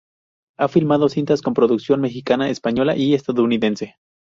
Ha 0.57 0.67
filmado 0.67 1.09
cintas 1.09 1.43
con 1.43 1.53
producción 1.53 2.01
mexicana, 2.01 2.49
española 2.49 2.95
y 2.97 3.13
estadounidense. 3.13 3.97